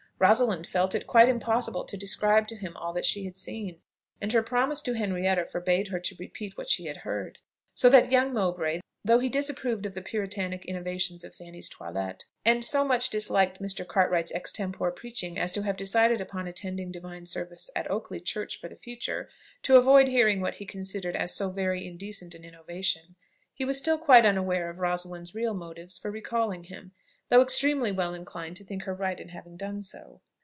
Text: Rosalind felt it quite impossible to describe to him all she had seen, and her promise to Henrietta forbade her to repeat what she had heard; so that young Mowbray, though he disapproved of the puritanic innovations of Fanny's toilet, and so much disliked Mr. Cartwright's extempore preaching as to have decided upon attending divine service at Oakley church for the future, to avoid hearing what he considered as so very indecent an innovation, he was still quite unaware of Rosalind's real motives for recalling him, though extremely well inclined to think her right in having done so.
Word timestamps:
Rosalind 0.23 0.67
felt 0.67 0.93
it 0.93 1.07
quite 1.07 1.27
impossible 1.27 1.83
to 1.85 1.97
describe 1.97 2.47
to 2.49 2.55
him 2.55 2.77
all 2.77 2.95
she 3.01 3.25
had 3.25 3.35
seen, 3.35 3.81
and 4.21 4.31
her 4.33 4.43
promise 4.43 4.79
to 4.83 4.93
Henrietta 4.93 5.47
forbade 5.47 5.87
her 5.87 5.99
to 5.99 6.15
repeat 6.19 6.55
what 6.55 6.69
she 6.69 6.85
had 6.85 6.97
heard; 6.97 7.39
so 7.73 7.89
that 7.89 8.11
young 8.11 8.31
Mowbray, 8.31 8.81
though 9.03 9.17
he 9.17 9.29
disapproved 9.29 9.87
of 9.87 9.95
the 9.95 10.01
puritanic 10.03 10.63
innovations 10.65 11.23
of 11.23 11.33
Fanny's 11.33 11.69
toilet, 11.69 12.25
and 12.45 12.63
so 12.63 12.85
much 12.85 13.09
disliked 13.09 13.59
Mr. 13.59 13.83
Cartwright's 13.83 14.31
extempore 14.31 14.91
preaching 14.91 15.39
as 15.39 15.51
to 15.53 15.63
have 15.63 15.75
decided 15.75 16.21
upon 16.21 16.45
attending 16.47 16.91
divine 16.91 17.25
service 17.25 17.71
at 17.75 17.89
Oakley 17.89 18.19
church 18.19 18.59
for 18.61 18.67
the 18.69 18.75
future, 18.75 19.27
to 19.63 19.75
avoid 19.77 20.07
hearing 20.07 20.39
what 20.39 20.53
he 20.57 20.67
considered 20.67 21.15
as 21.15 21.33
so 21.33 21.49
very 21.49 21.83
indecent 21.87 22.35
an 22.35 22.45
innovation, 22.45 23.15
he 23.55 23.65
was 23.65 23.79
still 23.79 23.97
quite 23.97 24.27
unaware 24.27 24.69
of 24.69 24.77
Rosalind's 24.77 25.33
real 25.33 25.55
motives 25.55 25.97
for 25.97 26.11
recalling 26.11 26.65
him, 26.65 26.91
though 27.29 27.41
extremely 27.41 27.93
well 27.93 28.13
inclined 28.13 28.57
to 28.57 28.63
think 28.65 28.83
her 28.83 28.93
right 28.93 29.17
in 29.21 29.29
having 29.29 29.55
done 29.55 29.81
so. 29.81 30.19